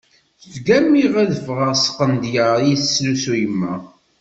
Ttgammiɣ 0.41 1.13
ad 1.23 1.31
ffɣeɣ 1.45 1.71
s 1.83 1.83
tqendyar 1.87 2.59
iyi-teslusu 2.61 3.33
yemma. 3.41 3.73